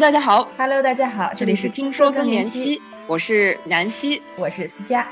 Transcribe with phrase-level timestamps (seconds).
[0.00, 5.06] 大家好，Hello，大家好，这里是听说更年期，我是南希，我是思佳。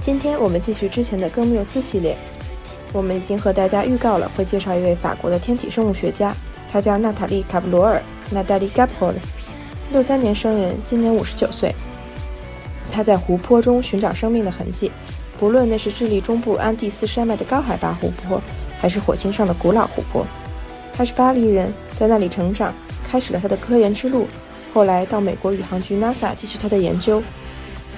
[0.00, 2.16] 今天我们继续之前的更缪斯系列，
[2.92, 6.32] 我们已经和大家预告了会介绍一位法国的天体生物学家，
[6.70, 8.00] 他叫娜塔莉·卡布罗尔
[8.32, 9.12] （Nathalie Capol），
[9.90, 11.74] 六三年生人，今年五十九岁。
[12.92, 14.90] 他在湖泊中寻找生命的痕迹，
[15.38, 18.40] 不论那是智利中部安第斯山脉的高海拔湖泊，
[18.80, 20.26] 还是火星上的古老湖泊。
[20.92, 22.74] 他是巴黎人，在那里成长，
[23.04, 24.26] 开始了他的科研之路，
[24.74, 27.22] 后来到美国宇航局 NASA 继续他的研究。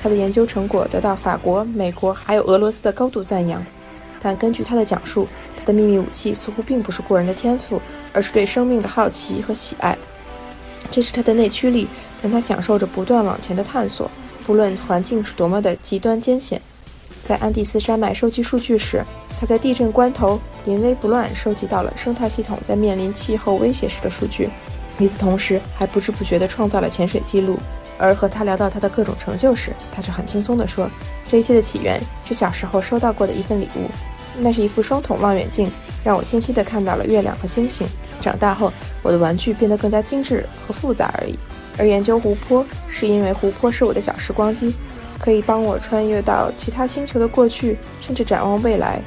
[0.03, 3.65] 他的研究成果得到法国、美国还有俄罗斯的高度赞扬，
[4.21, 7.81] 但根据他的讲述，他的秘密武器似乎并不是过人的天赋，
[8.13, 9.97] 而是对生命的好奇和喜爱。
[10.91, 11.87] 这是他的内驱力，
[12.23, 14.11] 让他享受着不断往前的探索，
[14.47, 16.61] 不论环境是多么的极端艰险。
[17.31, 19.05] 在安第斯山脉收集数据时，
[19.39, 24.51] 他在地震关头临危不乱收集到了生态系统在面临气候威胁时的数据，
[24.99, 27.57] 与此同时还不知不觉地创造了潜水记录。
[27.99, 30.91] 而和他聊到他的各种成就时，他却很轻松地说
[31.25, 33.89] ：“这一切的起源是小时候收到过的一份礼物，
[34.37, 35.71] 那是一副双筒望远镜，
[36.03, 37.87] 让我清晰地看到了月亮和星星。
[38.21, 38.73] 长大后，
[39.05, 41.39] 我的玩具变得更加精致和复杂而已。
[41.79, 44.75] 而研究湖泊，是因为湖泊是我的小时光机，
[45.21, 49.01] 可以帮我穿越到其他星球的过去，甚至展望未来。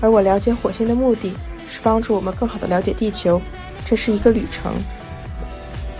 [0.00, 1.32] 而我了解火星的目的
[1.70, 3.40] 是帮助我们更好地了解地球，
[3.86, 4.74] 这是一个旅程。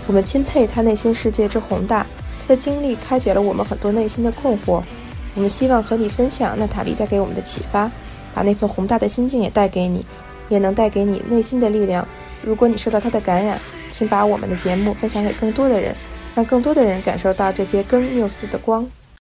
[0.05, 2.05] 我们钦佩他内心世界之宏大。”
[2.47, 4.79] 他的经历开解了我们很多内心的困惑，
[5.33, 7.89] 我们希望和你分享娜塔莉带给我们的启发，
[8.35, 10.05] 把那份宏大的心境也带给你，
[10.47, 12.07] 也能带给你内心的力量。
[12.43, 13.59] 如果你受到他的感染，
[13.89, 15.95] 请把我们的节目分享给更多的人，
[16.35, 18.87] 让更多的人感受到这些更缪斯的光。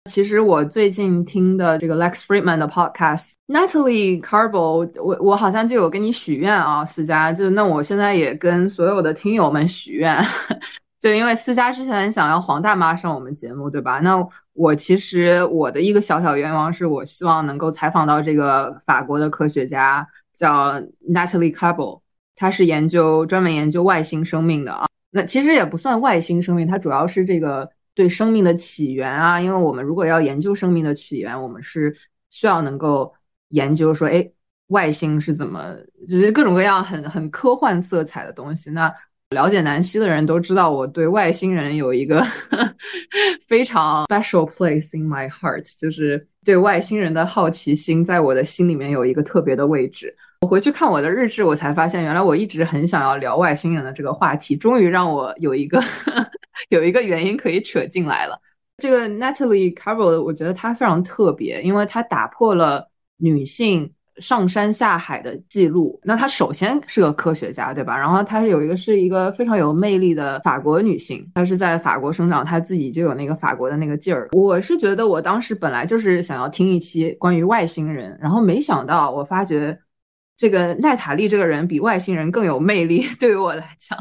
[0.09, 10.19] 其实我最近听的这个 Lex Friedman 的 podcast，Natalie Carbo，我我好像就有跟你许愿啊，思佳，就那我现在也跟所有的听友们许愿。
[10.99, 13.99] 就因为思佳之前想要黄大妈上我们节目，对吧？
[13.99, 14.21] 那
[14.53, 20.73] 我其实我的一个小小愿望是，我希望能够采访到这个法国的科学家，叫
[21.07, 22.01] Natalie Carbo，
[22.35, 24.87] 他是研究专门研究外星生命的啊。
[25.11, 29.41] 那其实也不算外星生命，它主要是这个对生命的起源啊。
[29.41, 31.93] 因为我们如果要研究生命的起源，我们是
[32.29, 33.13] 需要能够
[33.49, 34.25] 研究说，哎，
[34.67, 35.75] 外星是怎么，
[36.07, 38.71] 就是各种各样很很科幻色彩的东西。
[38.71, 38.89] 那
[39.31, 42.25] 了解南希的人都知道，我对外星人有一个
[43.49, 50.15] 非常 special place in my heart，就是对外星人的好奇心在我的心里面有一个特别的位置。
[50.41, 55.83] 我回去看我的日志，我才发现，原来我一直很想要聊外星人的这个话题，终于让我有一个
[56.69, 58.39] 有一个原因可以扯进来了。
[58.77, 63.91] 这个 Natalie c a r r o l 我觉得她非常特别，因为她打破了女性。
[64.19, 67.97] 上山下海的记录，那她首先是个科学家，对吧？
[67.97, 74.27] 然后她是有一个是一个非常有魅力的法国女性，她是在法国生长，她自己就有那个法国的那个劲儿。
[74.33, 79.79] 我是觉得我当时本来就是想要听一期关于外星人，然后没想到我发觉
[80.39, 83.05] 这个奈塔利这个人比外星人更有魅力。
[83.19, 83.95] 对于我来讲，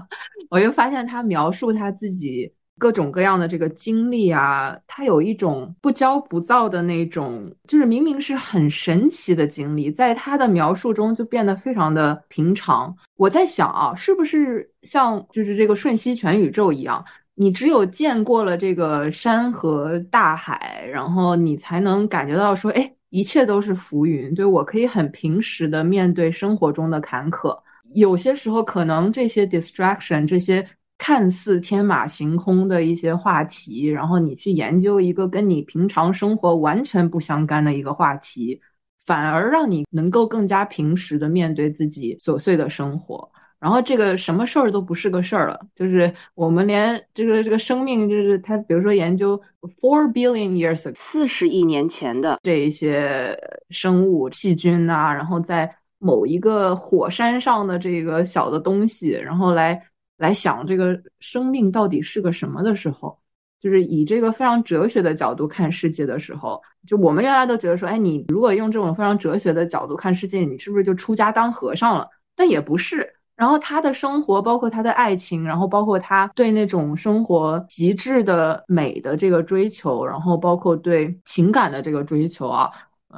[0.48, 2.50] 我就发现她描述她自己。
[2.80, 12.94] 各种各样的这个经历啊，他有一种不骄不躁的那种，就是明明是很神奇的经历，在他的描述中就变得非常的平常。
[13.16, 27.58] 我在想啊，是不是像就是这个瞬息全宇宙一样，你只有见过了这个山河大海，然后你才能感觉到说，哎，一切都是浮云，对我可以很平实的面对生活中的坎坷。
[27.94, 30.66] 有些时候可能这些 distraction 这些。
[31.00, 38.60] 看似天马行空的一些话题，然后你去研究一个跟你平常生活完全不相干的一个话题，
[39.06, 43.30] 反而让你能够更加平实的面对自己琐碎的生活。
[43.60, 49.40] 然后这个什么事儿都不是个事儿了，就是我们连这个这个生命，就是他比如说研究
[49.80, 53.38] four billion years 四十亿年前的这一些
[53.70, 59.82] 生物细菌啊，然后在某一个火山上的这个小的东西，然后来。
[60.18, 63.16] 来想这个生命到底是个什么的时候，
[63.60, 72.04] 就是以这个非常哲学的角度看世界的时候，就我们原来都觉得说，哎，你如果用这种非常哲学的角度看世界，你是不是就出家当和尚了？
[72.34, 73.08] 但也不是。
[73.38, 82.68] 然后他的生活，包括他的爱情，然后包括他对那种生活极致的美的这个追求，然后包括对情感的这个追求啊，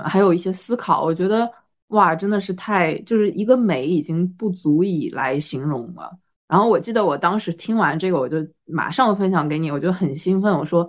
[0.04, 1.50] 还有一些思考，我觉得
[1.88, 6.14] 哇，真的是太就是一个美已经不足以来形容了。
[6.46, 8.36] 然后我记得我当时听完这个，我就
[8.66, 10.52] 马上分享给你，我就很兴奋。
[10.52, 10.86] 我说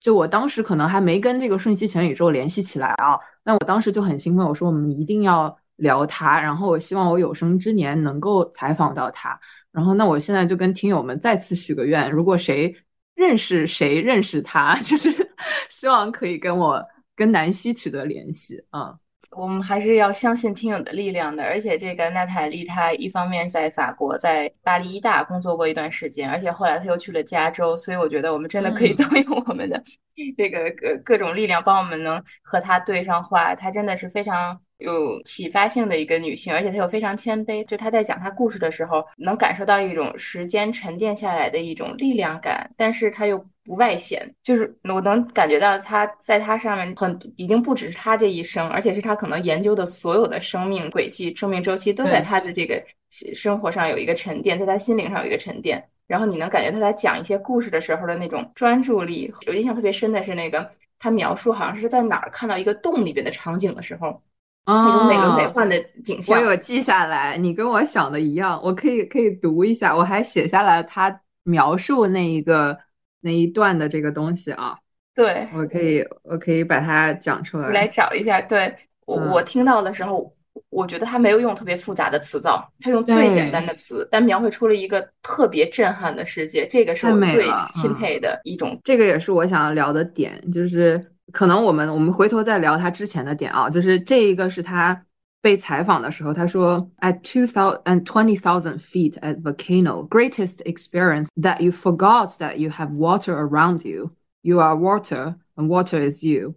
[0.00, 9.38] 就我当时可能还没跟这个瞬息全宇宙联系起来啊，那我当时就很兴奋，我说我们一定要聊他，然后我希望我有生之年能够采访到他。
[9.72, 12.74] 然后那我现在就跟听友们再次许个愿，如果谁
[13.14, 15.10] 认识谁认识他， 就是
[15.68, 16.82] 希望可以跟我
[17.14, 18.94] 跟南希取得联系啊。
[19.32, 29.82] 我们还是要相信听友的力量的，而且这个娜塔莉她一方面在法国，在巴黎一大工作过一段时间，而且后来她又去了加州，所以我觉得我们真的可以动用我们的
[30.38, 33.54] 这个各各种力量，帮我们能和她对上话。
[33.54, 37.64] 她真的是非常有启发性的一个女性，而且她又非常谦卑。
[37.66, 43.44] 就她在讲她故事的时候，能感受到一种时间沉淀下来的一种力量感，但是她又。
[43.66, 52.80] 不外显，就是我能感觉到她在她上面很已经不只是她这一生，而且是她可能研究的所有的生命轨迹、生命周期都在她的这个
[53.10, 55.84] 生活上有一个沉淀，在她心灵上有一个沉淀。
[56.06, 59.34] 然后你能感觉她在讲一些故事的时候的那种专注力。
[59.48, 60.70] 我印象特别深的是那个
[61.00, 64.22] 她描述好像是在哪儿看到一个洞里边的场景的时候，
[64.66, 66.36] 那种美轮美奂的景象。
[66.38, 72.78] 我有记下来，你跟我想的一样，我可以可以读一下，我还写下来他描述那一个。
[73.22, 74.76] 那一段的这个东西啊，
[75.12, 77.70] 对我可以，我可以把它讲出来。
[77.70, 78.72] 来找一下，对
[79.04, 80.32] 我我听到的时候，
[80.68, 86.68] 我觉得他没有用特别复杂的词藻，他用最简单的词，但描绘出了一个特别震撼的世界。
[86.68, 88.80] 这个是我最钦佩的一种。
[88.84, 95.05] 这个也是我想要聊的点，就是可能我们我们回头再聊他之前的点啊，就是这一个是他。
[95.43, 102.69] 被采访的时候，他说：“At two thousand and twenty thousand feet at volcano, greatest experience that you forgot that you
[102.69, 104.11] have water around you.
[104.43, 106.53] You are water, and water is you.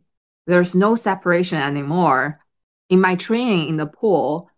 [0.46, 2.40] There's no separation anymore.
[2.90, 4.50] In my training in the pool,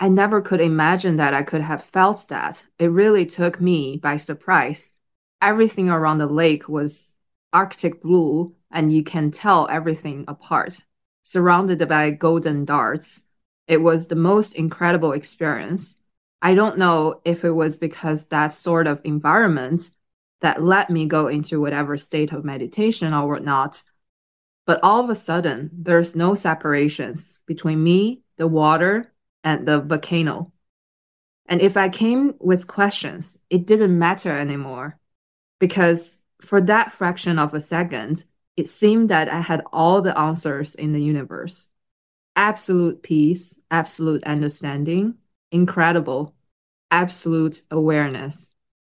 [0.00, 2.64] I never could imagine that I could have felt that.
[2.78, 4.94] It really took me by surprise.
[5.42, 7.12] Everything around the lake was
[7.52, 10.79] Arctic blue, and you can tell everything apart,
[11.23, 13.23] surrounded by golden darts."
[13.67, 15.95] It was the most incredible experience.
[16.41, 19.89] I don't know if it was because that sort of environment
[20.41, 23.83] that let me go into whatever state of meditation or whatnot.
[24.65, 29.11] But all of a sudden, there's no separations between me, the water,
[29.43, 30.53] and the volcano.
[31.45, 34.97] And if I came with questions, it didn't matter anymore
[35.59, 38.23] because for that fraction of a second,
[38.58, 41.68] it seemed that I had all the answers in the universe
[42.36, 45.14] absolute peace, absolute understanding,
[45.52, 46.34] incredible,
[46.90, 48.50] absolute awareness,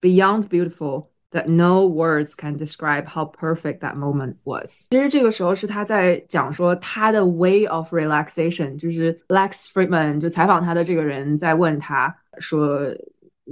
[0.02, 4.86] beyond beautiful that no words can describe how perfect that moment was。
[4.90, 12.80] 其实这个时候是他在讲说他的 way of relaxation，就是 Lex Friedman 就采访他的这个人在问他说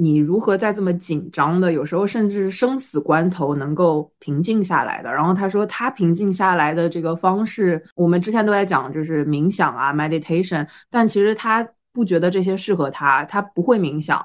[0.01, 5.13] 你如何在这么紧张的，有时候甚至生死关头能够平静下来的？
[5.13, 10.67] 然后他说，他平静下来的这个方式，我们之前都在讲，就是冥想啊，meditation。
[10.89, 14.25] 但其实他不觉得这些适合他，他不会冥想。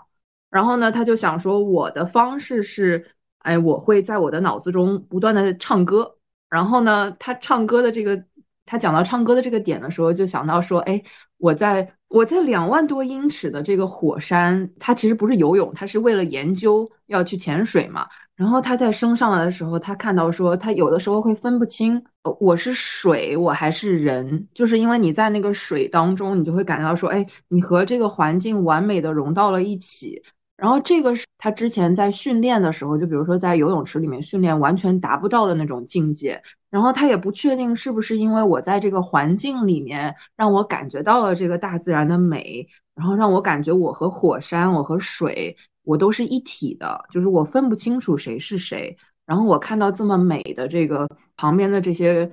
[0.49, 3.03] 然后呢，他就想说，我的方式是，
[3.39, 6.15] 哎，我会在我的脑子中不断的唱歌。
[6.49, 8.23] 然后呢，他唱歌的这个，
[8.65, 11.01] 他讲到唱歌的这个点的时候，就想到说，哎，
[11.37, 11.93] 我在。
[12.13, 18.07] 我在两万多英尺的这个火山，它其实不是游泳，它是为了研究要去潜水嘛。
[18.35, 21.99] 然后他在升上来的时候，他看到说，他有的时候会分不清，
[22.39, 30.21] 我是水，我还是人，就是因为你在那个水当中，你就会感觉到说，哎，你和这个环境完美的融到了一起。
[30.63, 36.41] 然后这个是他之前在训练的时候，就比如说在游泳池里面训练，完全达不到的那种境界。
[36.69, 42.65] 然后他也不确定是不是因为我在这个环境里面让我感觉到了这个大自然的美，
[42.95, 45.53] 然后让我感觉我和火山、我和水，
[45.83, 48.95] 我都是一体的，就是我分不清楚谁是谁。
[49.25, 51.05] 然后我看到这么美的这个
[51.35, 52.31] 旁边的这些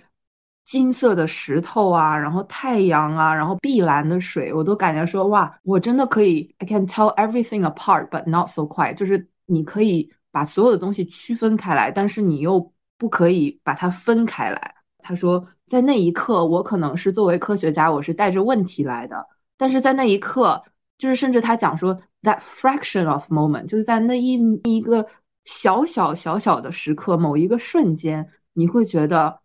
[0.70, 12.72] 金色的石头啊，然后太阳啊，然后碧蓝的水，我都感觉说哇，我真的可以，I can tell everything apart but not so quite，就是你可以把所有的东西区分开来，但是你又。
[13.00, 14.74] 不可以把它分开来。
[14.98, 19.26] 他说，在那一刻，我可能是作为科学家，我是带着问题来的。
[19.56, 20.62] 但是在那一刻，
[20.98, 25.06] 就是甚至他讲说，that fraction of moment，就是在那一一个
[25.46, 29.40] 小小小小的时刻，某一个瞬间，你会觉得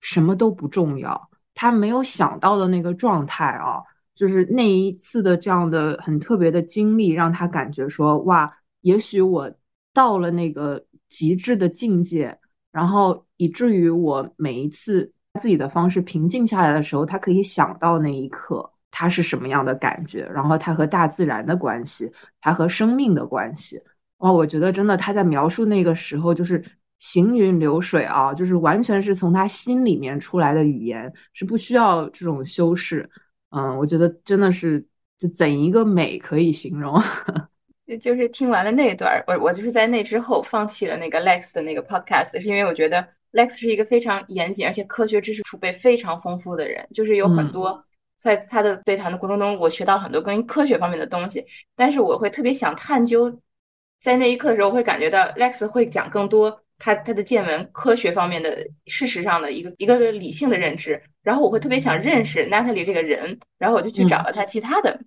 [0.00, 1.30] 什么都不重要。
[1.54, 3.82] 他没有想到的那个状态啊，
[4.14, 8.52] 就是那一次的这样的很特别的经历，让他感觉说，哇，
[8.82, 9.50] 也许我
[9.92, 12.38] 到了那个极致的境界。
[12.70, 23.80] 然后以至于我每一次自己的方式平静下来的时候，他可以想到那一刻他是什么样的感觉，然后他和大自然的关系，他和生命的关系。
[24.18, 26.62] 哇，我觉得真的他在描述那个时候，就是
[26.98, 33.08] 行云流水啊，就是完全是从他心里面出来的语言，是不需要这种修饰。
[33.50, 34.84] 嗯，我觉得真的是，
[35.18, 37.00] 就怎一个美可以形容？
[38.00, 47.82] 就是听完了那段，我我就是在那之后放弃了那个 Lex 的那个 podcast，是因为我觉得 Lex 是一个非常严谨而且科学知识储备非常丰富的人，就是有很多
[48.16, 51.42] 在他的对谈的过程中，我学到很多关于科学方面的东西，
[51.74, 53.40] 但是我会特别想探究，
[54.02, 56.60] 在那一刻的时候，我会感觉到 Lex 会讲更多。
[56.78, 65.00] 他他的见闻科学方面的事实上的一个一个理性的认知，然后我会特别想认识 Natalie 这个人，然后我就去找了他其他的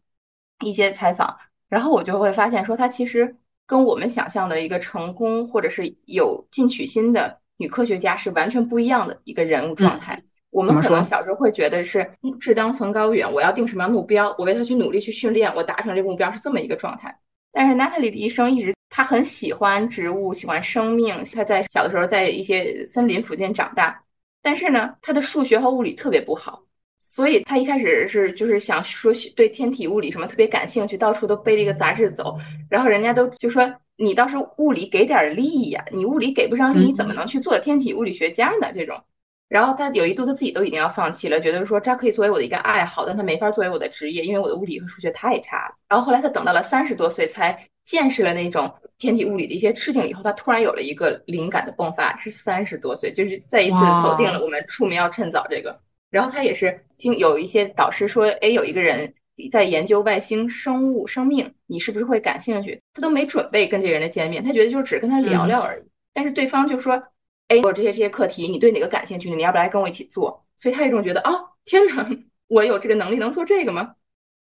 [0.65, 1.35] 一些采访，
[1.69, 3.33] 然后我就会发现说他其实
[3.65, 10.21] 跟我们想象的一个成功或者是有进取心的女科学家是完全不一样的一个人物状态。
[10.49, 12.05] 我们可能小时候会觉得是
[12.37, 17.17] 志当存高远，我要定什么样目标，我为他去努力去训练，我达成这个目标是这么一个状态。
[17.53, 18.73] 但是 Natalie 的一生一直。
[18.93, 21.23] 他很喜欢植物，喜欢生命。
[21.33, 23.97] 他在小的时候在一些森林附近长大，
[24.41, 26.61] 但是呢，他的数学和物理特别不好，
[26.99, 32.37] 所以他一开始是就是想说对天体物理什么特别感兴趣，到处都背着一个杂志走。
[32.69, 38.73] 然后人家都就说你倒是物理给点力呀，你物理给不上力，你怎么能去做天体物理学家呢？
[38.75, 39.01] 这种。
[39.47, 45.75] 然后他有一度他自己都已经要放弃了，觉得说这可以作为我的一个爱好，但他没法作为我的职业，因为我的物理和数学太差了。
[45.87, 47.57] 然后后来他等到了三十多岁才。
[47.85, 55.77] 见识了那种天体物理的一些事情以后，他突然有了一个灵感的迸发，是三十多岁，就是再一次否定了我们出名要趁早这个。
[56.09, 59.13] 然后他也是经有一些导师说，哎，有一个人
[59.49, 62.79] 在研究外星生物生命，你是不是会感兴趣？
[62.93, 65.83] 他都没准备跟这个人的见面，他觉得就是只跟他聊聊而已。
[66.13, 67.01] 但是对方就说，
[67.47, 69.29] 哎，我这些这些课题，你对哪个感兴趣？
[69.29, 70.45] 你要不来跟我一起做？
[70.57, 71.33] 所以他有一种觉得，啊，
[71.65, 72.07] 天哪，
[72.47, 73.95] 我有这个能力能做这个吗？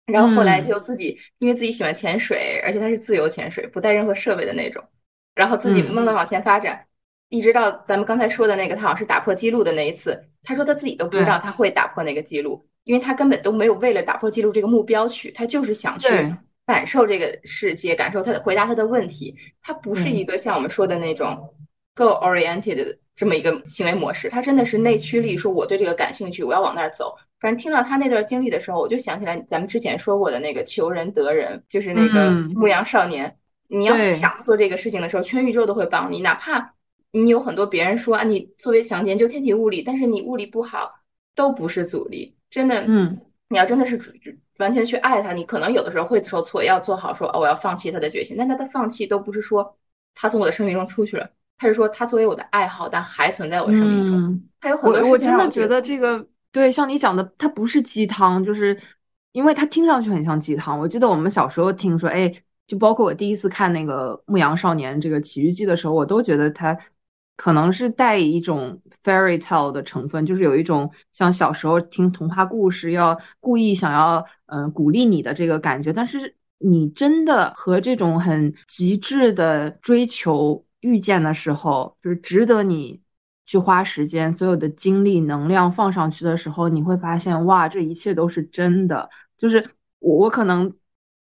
[0.08, 4.84] 然后后来他又自己，因为自己喜欢潜水，而且他是自由潜水，不带任何设备的那种。
[5.36, 6.84] 然后自己慢慢往前发展，
[7.30, 10.20] 一直到咱们刚才说的那个，他好像是打破记录的那一次。
[10.44, 16.08] 他说他自己都不知道他会打破那个记录，因为他根本都没有为了打破记录这个目标去，他就是想去
[16.66, 19.36] 感受这个世界，感受他的回答他的问题。
[19.62, 21.54] 他不是一个像我们说的那种
[21.96, 27.14] goal oriented 的这么一个行为模式，他真的是内驱力，说我对这个感兴趣，我要往那儿走。
[27.40, 33.36] 反正听到他那段经历的时候，我就想起来咱们之前说过的那个求人得人，就是那个牧羊少年。
[33.68, 36.74] 你要想做这个事情的时候，全宇宙都会帮你，哪怕
[37.12, 40.90] 你有很多别人说啊，你作为想研究天体物理，但是你物理不好，
[41.36, 42.34] 都不是阻力。
[42.50, 43.20] 真的，嗯，
[43.50, 44.00] 你要真的是
[44.60, 48.38] 完全去爱他，你可能有的时候会受挫，要做好说哦，我要放弃他的决心。
[48.38, 49.76] 但他的放弃都不是说
[50.16, 54.42] 他从我的生命中出去了，他是说他作为我的爱好，但还存在我生命中。
[54.62, 56.28] 他有很多，我真的觉得这个。
[56.50, 58.76] 对，像你讲的，它不是鸡汤，就是
[59.34, 60.80] 因为它听上去很像鸡汤。
[60.80, 62.34] 我记得我们小时候听说，哎，
[62.66, 66.76] 就包括我第一次看那个《牧羊少年》这个奇遇记的时候，我都觉得它
[67.36, 75.94] 可能是带一种 fairy tale 的成分，就是有一种像小时候听童话故事，要故意想要嗯鼓励你的这个感觉。
[75.94, 83.01] 但是你真的和这种很极致的追求遇见的时候，就是值得你。
[83.50, 89.10] 去花时间，所有的精力、能量放上去的时候，你会发现，哇，这一切都是真的。
[89.38, 89.65] 就是
[90.00, 90.70] 我，我可能，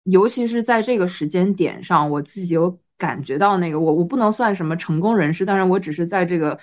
[0.04, 6.58] 尤其是在这个时间点上，我自己有感觉到那个，我我不能算什么成功人士，但是我只是在这个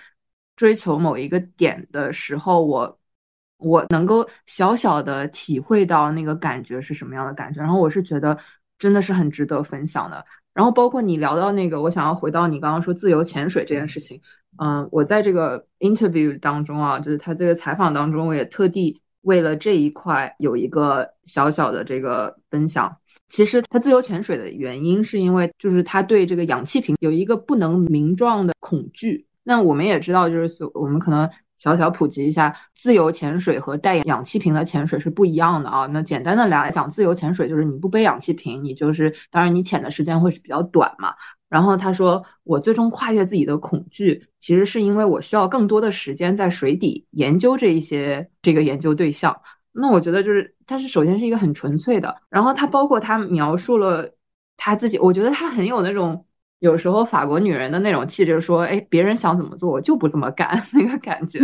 [0.55, 2.99] 追求某一个点的时候，我
[3.57, 7.61] 我能够小小的体会到那个感觉是什么样的感觉。
[7.61, 8.35] 然后我是觉得
[8.79, 10.25] 真的是很值得分享的。
[10.53, 14.19] 然后包括你聊到那个，我想要回到你刚刚说自由潜水这件事情。
[14.57, 22.95] 嗯，我在这个 interview 当中啊，就是他这个采访当中，我也特地为了这一块有一个小小的这个分享。
[23.29, 29.25] 其实他自由潜水的原因，是因为就是他对这个氧气瓶有一个不能名状的恐惧。
[29.43, 31.27] 那我们也知道，就是所我们可能
[31.63, 35.85] 小小普及一下，自由潜水和带氧气瓶的潜水是不一样的啊。
[35.85, 41.13] 那简单的来讲，自由潜水就是你不背氧气瓶，你就是当然你潜的时间会是比较短嘛。
[41.47, 49.33] 然后他说，我最终跨越自己的恐惧，其实是因为我需要更多的时间在水底研究这一些这个研究对象。
[49.71, 54.13] 那我觉得就是，他是首先是一个很纯粹的，然后他包括他描述了
[54.57, 56.25] 他自己，我觉得他很有那种
[56.63, 61.41] 有时候法国女人的那种气质，说，哎，别人想怎么做，我就不这么干 那个感觉。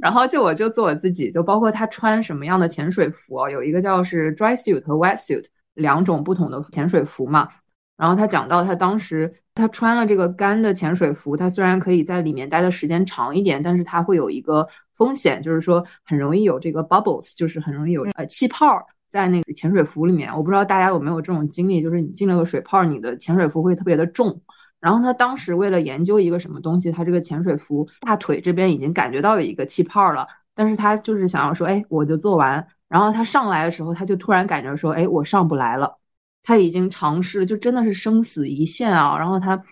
[0.00, 7.48] 然后就我就做我自己，就包括她穿什么样的潜水服，有一个叫是 dry suit 和 wet suit 两种不同的潜水服嘛。
[7.96, 20.34] 然后她讲到，她当时她穿了这个干的潜水服，他虽然可以在里面待的时间长一点，但是他会有一个风险，就是说很容易有这个 bubbles，就是很容易有呃气泡在那个潜水服里面。
[20.34, 24.40] 我不知道大家有没有这种经历，就是你进了个水泡，你的潜水服会特别的重，
[24.80, 32.66] 然后他当时为了研究一个什么东西，他这个潜水服大腿这边已经感觉到有一个气泡了，但是他就是想要说，哎，我就做完。
[32.88, 35.96] 然后他上来的时候，他就突然感觉说，哎，我上不来了。
[36.42, 39.16] 他已经尝试，就真的是生死一线啊。
[39.16, 39.62] 然后他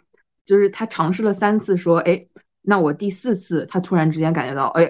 [0.44, 2.24] 就是他尝试了三次，说，哎，
[2.62, 4.88] 那我第四次，他突然之间感觉到，哎，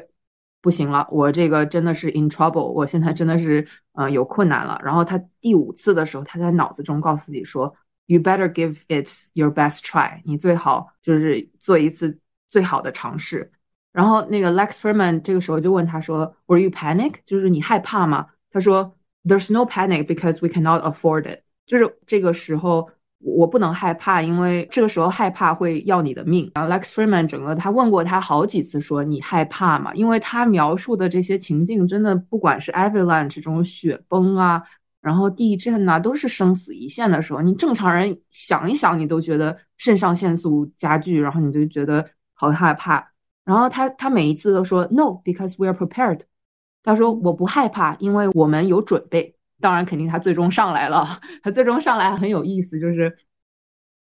[0.61, 4.81] 不行了，我这个真的是 in trouble，我现在真的是呃有困难了。
[4.85, 7.75] 然后他第五次的时候，他在脑子中告诉自己说。
[8.11, 10.23] You better give it your best try。
[10.25, 13.53] 你最好就是做一次最好的尝试。
[13.93, 17.17] 然后那个 Lex Furman 这个时候就问他说：“Were you panic？
[17.27, 22.89] 就是你害怕吗？”他说：“There's no panic because we cannot afford it。”就是这个时候
[23.21, 26.51] 我不能害怕，因为这个时候害怕会要你的命。
[26.55, 34.63] 然后 Lex Freeman 整个他问过他好几次说：“你害怕吗？”因为他描述的这些情境真的不管是 avalanche 这种雪崩啊。
[35.01, 43.09] 然后地震呐，都是生死一线的时候，你正常人想一想，你都觉得肾上腺素加剧，然后你就觉得好害怕。
[43.45, 46.23] 然后他他每一次都说 No，because we are prepared。
[46.83, 49.35] 他说我不害怕，因为我们有准备。
[49.61, 51.21] 当然，肯定他最终上来了。
[51.43, 53.17] 他最终上来很有意思，就是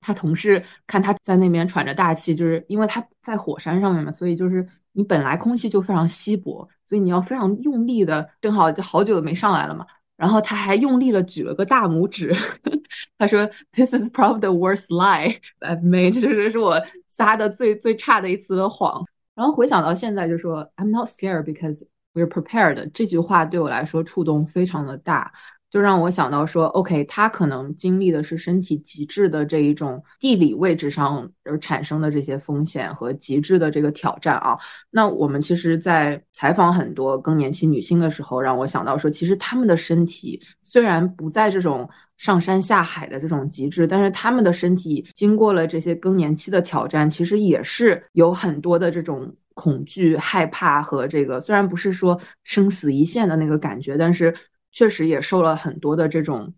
[0.00, 8.28] 他同事看他在那边喘着大气，就是因为他在火山上面嘛，所以就是你本来空气就非常稀薄，所以你要非常用力的。
[8.40, 9.86] 正好就好久没上来了嘛。
[10.16, 12.34] 然后他还用力了举了个大拇指，
[13.18, 19.04] 他说：“This is probably the worst lie I've made， 就是是我撒的最最差的一次的谎。”
[19.36, 21.86] 然后回想到现在，就说：“I'm not scared because
[22.16, 25.30] we're prepared。”这句话对我来说触动非常的大。
[25.68, 34.56] 就让我想到说，OK，他可能经历的是身体极致的这一种地理位置上而产生的这些风险和极致的这个挑战啊。
[34.90, 54.32] 那我们其实，在采访很多更年期女性的时候，让我想到说，其实她们的身体虽然不在这种上山下海的这种极致，但是她们的身体经过了这些更年期的挑战，其实也是有很多的这种恐惧、害怕和这个，虽然不是说生死一线的那个感觉，但是。
[54.72, 56.52] 确实也受了很多的这种，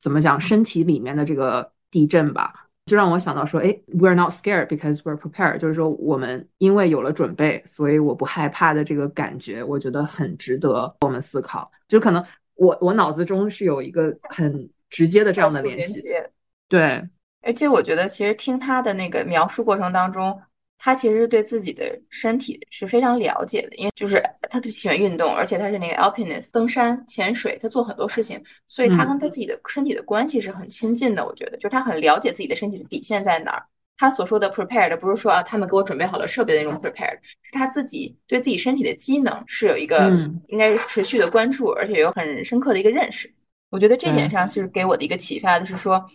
[0.00, 2.54] 怎么讲，身体里面的这个地震吧，
[2.86, 11.68] 就让我想到说，哎，we're not scared because we're prepared，就是说我们因为有了准备，所以我不害怕的这个感觉，我觉得很值得我们思考。
[11.88, 12.24] 就可能
[12.54, 16.08] 我我脑子中是有一个很直接的这样的联系，
[16.68, 17.04] 对。
[17.42, 20.40] 而且我觉得其实听他的那个描述过程当中。
[20.80, 31.26] 他其实对自己的身体是非常了解的，因为就是他特喜欢运动，而且他是那个 alpinist，登山、潜水，他做很多事情，所以他跟他自己的身体的关系是很亲近的。
[31.26, 33.62] 我觉得，就是他很了解自己的身体的底线在哪儿。
[33.96, 40.10] 他所说的 prepared 不是说啊，他们给我准备好了设备的那种 prepared，是他自己对自己身体的机能是有一个
[40.46, 43.28] 应该是持续的关注，而且有很深刻的一个认识。
[43.70, 46.08] 我觉得这点上其实给我的一个启发就是说。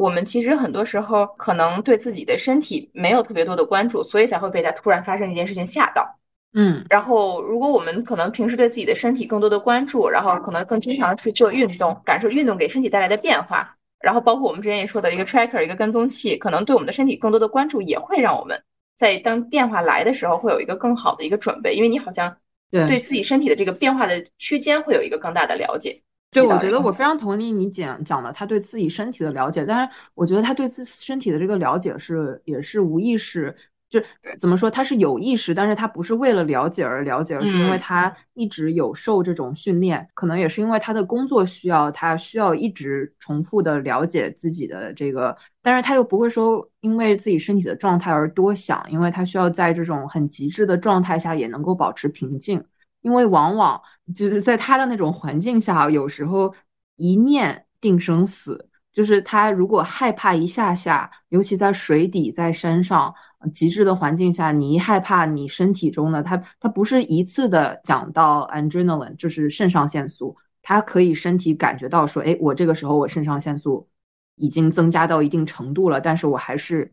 [0.00, 6.18] 我们其实很多时候可能对自己的身体没有特别多的关注，所以才会被它突然发生一件事情吓到。
[6.54, 18.58] 嗯，然后如果我们可能平时对自己的身体更多的关注，然后可能更经常去做运动，感受运动给身体带来的变化，然后包括我们之前也说的一个 tracker 一个跟踪器，可能对我们的身体更多的关注，也会让我们
[18.96, 22.34] 在当变化来的时候会有一个更好的一个准备，因为你好像
[22.70, 26.00] 对自己身体的这个变化的区间会有一个更大的了解。
[26.32, 33.52] 对，我觉得我非常同意你讲讲的他对自己身体的了解，但是我觉得他对自身体的这个了解是也是无意识，
[33.88, 34.00] 就
[34.38, 52.62] 怎么说他是有意识，但是他不是为了了解而了解，而是因为他一直有受这种训练，可能也是因为他的工作需要，他需要一直重复的了解自己的这个，但是他又不会说因为自己身体的状态而多想，因为他需要在这种很极致的状态下也能够保持平静。
[53.02, 53.80] 因为往往
[54.14, 56.54] 就是在他的那种环境下，有时候
[56.96, 58.68] 一念定生死。
[58.92, 63.14] 就是他如果害怕一下下，尤其在水底、在山上
[63.54, 73.88] 极致的环境下，你一害怕，你身体中的他他不是一次的讲到 adrenaline，就是肾上腺素，他可以身体感觉到说，哎，我这个时候我肾上腺素
[74.34, 76.92] 已经增加到一定程度了，但是我还是。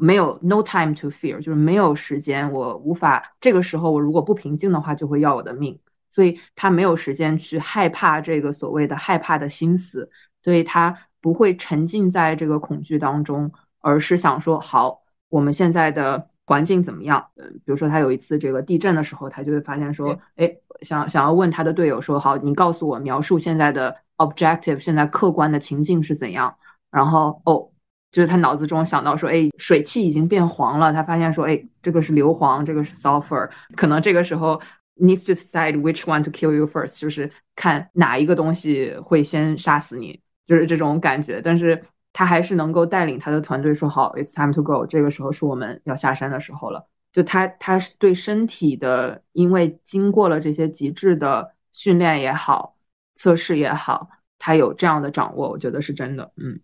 [0.00, 10.10] 没有 no time to fear，就是没有时间，我无法这个时候我如果不平静的话，就会要我的命，所以他没有时间去害怕这个所谓的害怕的心思，
[10.42, 17.24] 所以他不会沉浸在这个恐惧当中，而是想说好，我们现在的环境怎么样？
[17.36, 26.56] 嗯，比如说他有一次这个地震的时候，他就会发现说，哎，想想要问他的队友说，好，你告诉我描述现在的 objective，现在客观的情境是怎样？
[26.90, 27.69] 然后哦。
[28.10, 30.92] 就是他脑子中想到说，哎，水汽已经变黄了。
[30.92, 33.48] 他发现说，哎，这个是硫磺，这个是 sulfur。
[33.76, 34.60] 可能这个时候
[34.96, 41.40] needs to decide which one to kill you first，就是看哪一个东西会先杀死你，就是这种感觉。
[41.40, 41.80] 但是
[42.12, 46.84] 他还是能够带领他的团队说好，It's time to go，这个时候是我们要下山的时候了。
[47.12, 52.76] 就他他是对身体的，因为经过了这些极致的训练也好，
[53.14, 56.30] 测试也好，他有这样的掌握，我觉得是真的。
[56.36, 56.58] 嗯，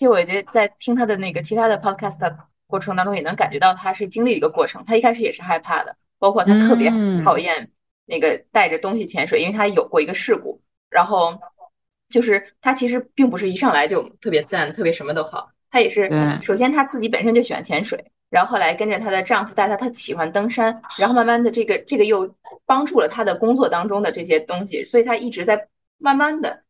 [0.00, 2.34] 其实我觉得在听他的那个其他的 podcast
[2.66, 4.82] 过程当中，也能感觉到他是经历一个过程。
[4.86, 6.90] 他一开始也是害怕的，包括他特别
[7.22, 7.70] 讨厌
[8.06, 10.58] 那个带着东西潜水，因为他有过一个事故。
[10.88, 11.38] 然后
[12.08, 15.50] 就是他其实并不是一上来就特别赞，特别什么都好。
[15.70, 16.10] 他也是
[16.40, 18.02] 首先他自己本身就喜欢潜水。
[18.30, 22.34] 然后后来跟着她的丈夫带她，她喜欢登山，然后慢慢的这个这个又
[22.64, 26.62] 帮助了她的工作当中的这些东西，所以她一直在慢慢的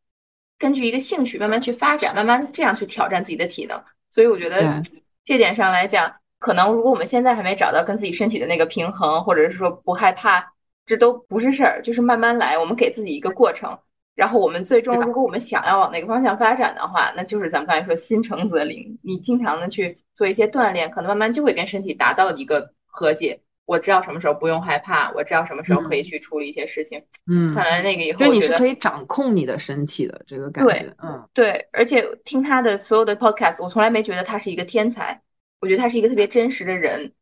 [0.60, 3.82] 根据一个兴趣慢慢去发展，慢慢这样去挑战自己的体能。
[4.10, 4.80] 所以我觉得
[5.24, 10.52] 这点上来讲，可能如果我们现在还没找到跟自己身体的那个平衡，或者是说不害怕，
[10.84, 13.76] 这都不是事儿，就是慢慢来，我们给自己一个过程。
[14.14, 18.98] 然后我们最终，如果我们想要往哪个方向发展的话，那就是咱们刚才说心诚则灵。
[19.02, 23.40] 你经常的去做一些锻炼，可能慢慢就会跟身体达到一个和解。
[23.70, 27.00] 我知道什么时候不用害怕，我知道什么时候可以去处理一些事情。
[27.30, 30.72] 嗯，看来那个以后就你是可以掌控你的身体的这个感觉。
[30.72, 31.68] 对嗯，对。
[31.70, 35.20] 而且听他的所有的 podcast，我从来没觉得他是一个天才，
[35.60, 37.12] 我觉得他是一个特别真实的人。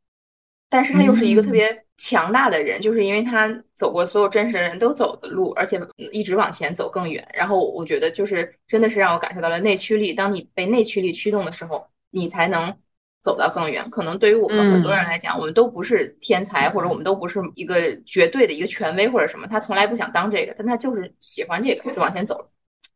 [0.71, 5.79] 但是他又是一个特别强大的人，就是因为他走过所有真实的人都走的路，而且
[6.13, 7.27] 一直往前走更远。
[7.35, 10.15] 然后我觉得就是真的是让我感受到了内驱力。
[10.15, 12.75] 当你被内驱力驱动的时候，你才能
[13.21, 13.89] 走到更远。
[13.91, 19.47] 可能对于我们很多人来讲，我们都不是天才，或者我们都不是一个绝对的一个权威或者什么。
[19.47, 22.49] 他从来不想当这个，但他就是喜欢这个，就往前走了。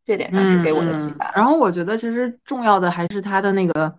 [0.05, 1.31] 这点上是给我的启发。
[1.35, 3.95] 然后我觉得其实重要的还是他的那个。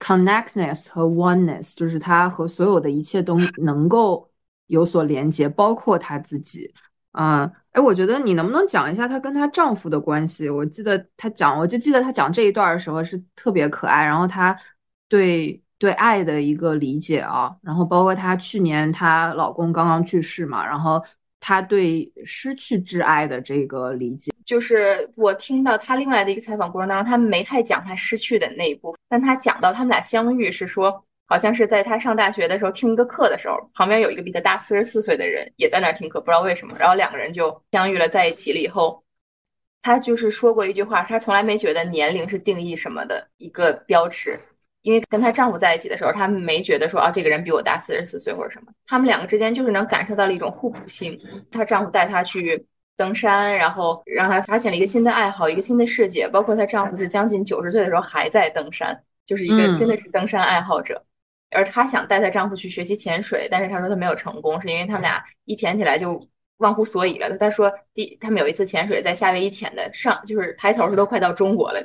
[0.00, 4.30] Connectness 和 oneness 就是他和所有的一切都能够
[4.68, 6.72] 有所连接，包括他自己。
[7.10, 10.48] 啊，哎，我觉得你能不能讲一下她跟她丈夫的关系？
[10.48, 14.56] 我记得她讲，我就记得她讲这一段的时候是特别可爱，然后她
[15.08, 21.02] 对对爱的一个理解啊，然后包括她去年她老公刚刚去世嘛，然后
[21.40, 24.32] 她对失去挚爱的这个理解。
[24.44, 39.02] 就是我听到她另外的一个采访过程当中，她没太讲她失去的那一部分，但她讲到他们俩相遇是说，好像是在她上大学的时候听一个课的时候，旁边有一个比她大四十四岁的人也在那儿听课，不知道为什么，然后两个人就相遇了，在一起了以后，
[39.82, 44.40] 他就是说过一句话，他从来没觉得年龄是定义什么的一个标尺，
[44.82, 51.18] 因为跟她丈夫在一起的时候，他们没觉得说啊这个人比我大四十四岁或者什么，他们两个之间就是能感受到了一种互补性，
[51.50, 52.66] 她丈夫带她去。
[52.98, 56.26] 登山，然后让她发现了一个新的爱好，一个新的世界。
[56.26, 61.00] 包括她丈夫是将近九十岁的时候还在登山，就是一个真的是登山爱好者。
[61.52, 66.20] 而她想带她丈夫去学习潜水，但是她说她没有成功，是因为他们俩一潜起来就
[66.56, 67.38] 忘乎所以了。
[67.38, 71.80] 她说第他们有一次潜水在夏威夷潜的上，就是抬头是都快到中国了。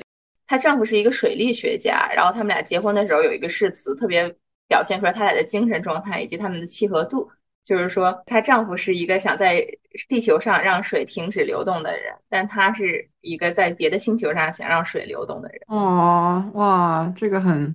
[0.46, 4.28] 她丈夫是一个水利学家，然后他们俩结婚的时候有一个誓词，特别
[4.68, 7.30] 表现出来他俩的精神状态以及他们的契合度。
[7.64, 9.66] 就是说，她丈夫是一个想在
[10.10, 15.62] 地球上让水停止流动的人，但她是一个在别的星球上想让水流动的人。
[15.68, 17.74] 哦，哇，这个很，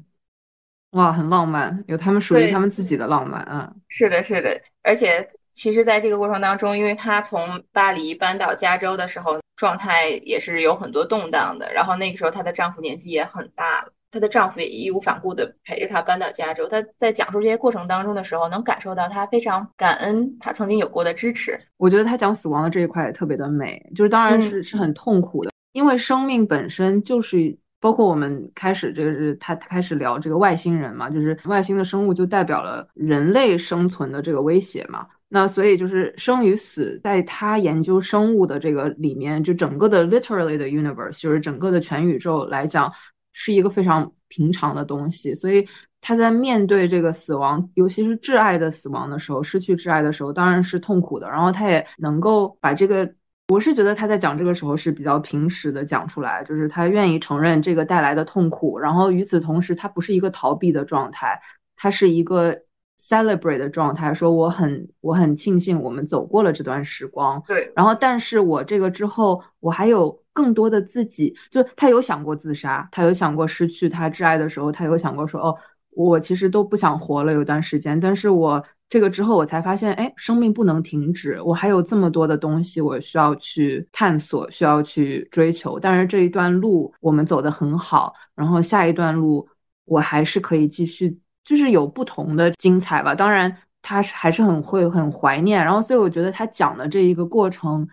[0.91, 3.73] 哇，很浪漫，有他们属于他们自己的浪漫啊。
[3.89, 11.71] 是的，是的，而且其实，在这个过程当中，因为她从巴黎搬到加州的时候，状态也是有很多动荡的。
[11.75, 13.93] 然后那个时候，她的丈夫年纪也很大了。
[14.11, 16.67] 她的丈夫也义无反顾地陪着她搬到加州。
[16.67, 21.61] 她在讲述这些过程当中的时候，能感受到她非常感恩她曾经有过的支持。
[21.77, 35.07] 我觉得她讲死亡的这一块也特别的美，就是当然是是很痛苦的，因为生命本身就是包括我们开始这个是她开始聊这个外星人嘛，就是外星的生物就代表了人类生存的这个威胁嘛。
[35.29, 42.93] 那所以就是生与死，在他研究生物的这个里面，就整个的 literally 的 universe，就是整个的全宇宙来讲。
[43.41, 45.65] 是一个非常平常的东西，所以
[46.01, 51.31] 他在面对这个死亡，尤其是挚爱的死亡的时候，失去挚爱的时候，当然是痛苦的。
[51.31, 53.09] 然后他也能够把这个，
[53.47, 61.41] 我是觉得他在讲这个时候是比较平实的讲出来，就是他愿意承认这个带来的痛苦，然后与此同时，他不是一个逃避的状态，
[61.77, 62.59] 他是一个
[62.99, 67.43] celebrate 的状态，说我很我很庆幸我们走过了这段时光。
[67.47, 70.19] 对，然后但是我这个之后，我还有。
[70.39, 75.53] 更多的自己，就他有想过自杀，他有想过失去他挚爱的时候，他有想过说，哦，
[75.91, 77.99] 我其实都不想活了，有段时间。
[77.99, 85.77] 但是我这个之后，我才发现，哎，生命不能停止，我还有这么多的东西，我需要去探索，需要去追求。
[85.77, 89.45] 但是这一段路我们走得很好，然后下一段路
[89.87, 93.15] 我还是可以继续，就是有不同的精彩吧。
[93.15, 97.89] 当然，他还是很会很怀念，然后所以我觉得他讲的这一个过程。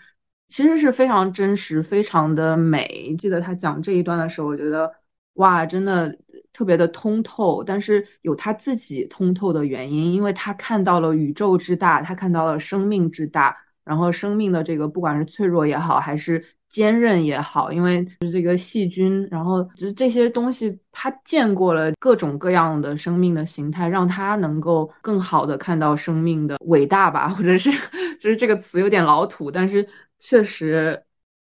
[0.48, 3.16] 其实是非常真实，非常的美。
[3.18, 4.90] 记得他讲这一段的时候，我觉得
[5.34, 6.16] 哇，真的
[6.54, 16.42] 特别的通透，但是有他自己通透的原因，因为他看到了宇宙之大，他看到了生命之大，然后生命的这个不管是脆弱也好，还是
[16.76, 27.72] 坚韧也好，因为就是这个细菌，然后就是这些东西，他见过了各种各样的生命的形态，让他能够更好的看到生命的伟大吧，或者是
[28.20, 29.88] 就是这个词有点老土，但是
[30.20, 31.02] 确实，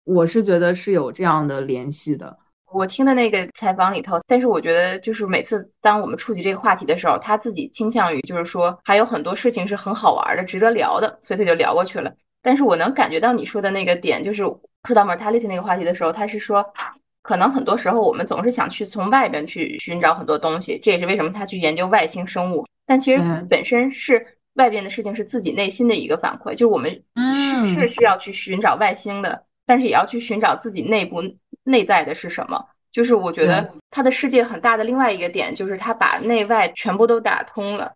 [0.04, 2.38] 我是觉得是有这样的联系的。
[2.72, 12.14] 我听的那个采访里头，但是我觉得就是每次当我们触及这个话题的时候，他自己倾向于就是说还有很多事情是很好玩的、值得聊的，所以他就聊过去了。
[12.46, 16.64] 但是我能感觉到你说的那个点，就是说到 mortality 那个话题的时候，他是说，
[17.24, 22.64] 可能很多时候我们总是想去从外边去寻找很多东西，这也是为什么他去研究外星生物。
[22.86, 26.92] 但其实本身是外边的事情是自己内心的一个反馈，就我们
[27.34, 31.24] 是需要去寻找外星的，但是也要去寻找自己内部。
[31.68, 32.64] 内在的是什么？
[32.92, 37.92] 就是我觉得他的世界很大的另外一个点，就是他把内外全部都打通了。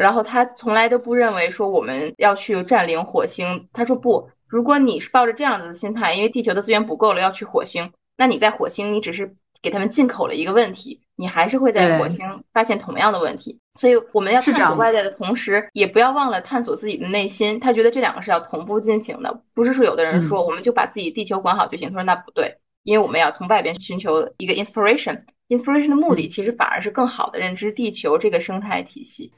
[0.00, 3.68] 然后他从来都不认为说我们要去占领火星。
[3.72, 9.30] 他说不，如果你是抱着这样子的心态，因为地球的资源不够了要去火星，那你在火星你只是
[9.62, 13.58] 给他们进口了一个问题，你还是会在火星发现同样的问题。
[13.78, 17.60] 所以我们要探索外在的同时，也不要忘了探索自己的内心。
[17.60, 21.88] 他觉得这两个是要同步进行的，不是说有的人说我们就把自己地球管好就行。
[21.90, 22.56] 他说那不对。
[22.84, 29.30] 因为我们要从外边寻求一个 inspiration，inspiration 的目的其实反而是更好的认知地球这个生态体系。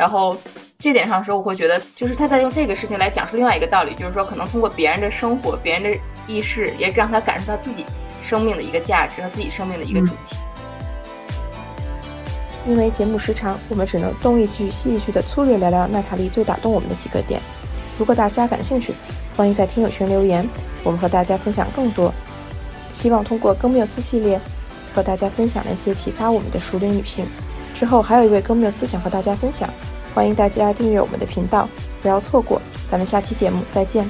[0.00, 0.34] 然后
[0.78, 7.84] 这点上说，我会觉得就是他在用这个事情来讲述另外一个道理，就是说可能通过别人的生活、别人的意识，也让他感受到自己
[8.22, 10.36] 生命的一个价值和自己生命的一个主题。
[12.66, 17.38] 因为节目时长，我们只能东一句西一句的粗略聊聊娜塔莉最打动我们的几个点。
[17.98, 18.94] 如果大家感兴趣，
[19.36, 20.48] 欢迎在听友群留言，
[20.82, 22.10] 我们和大家分享更多。
[22.94, 24.40] 希望通过更缪斯系列
[24.94, 27.26] 和大家分享那些启发我们的熟龄女性。
[27.80, 29.66] 之后还有一位更缪斯想和大家分享，
[30.14, 31.66] 欢迎大家订阅我们的频道，
[32.02, 32.60] 不要错过。
[32.90, 34.04] 咱们下期节目再见。